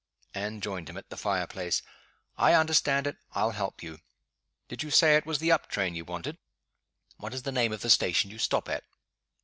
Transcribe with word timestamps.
Anne 0.33 0.59
joined 0.61 0.89
him 0.89 0.97
at 0.97 1.07
the 1.11 1.15
fire 1.15 1.45
place. 1.45 1.83
"I 2.35 2.55
understand 2.55 3.05
it 3.05 3.17
I'll 3.33 3.51
help 3.51 3.83
you. 3.83 3.99
Did 4.67 4.81
you 4.81 4.89
say 4.89 5.15
it 5.15 5.27
was 5.27 5.37
the 5.37 5.51
up 5.51 5.69
train 5.69 5.93
you 5.93 6.03
wanted?" 6.05 6.39
"What 7.17 7.35
is 7.35 7.43
the 7.43 7.51
name 7.51 7.71
of 7.71 7.81
the 7.81 7.89
station 7.91 8.31
you 8.31 8.39
stop 8.39 8.67
at?" 8.67 8.83